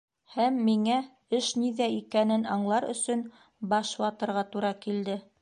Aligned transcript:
Һәм 0.35 0.55
миңә, 0.69 0.95
эш 1.39 1.49
ниҙә 1.63 1.89
икәнен 1.97 2.47
аңлар 2.57 2.89
өсөн, 2.95 3.23
баш 3.75 3.95
ватырға 4.03 4.47
тура 4.57 4.75
килде. 4.89 5.21